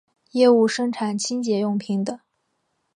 [0.31, 2.19] 业务生产清洁用品等。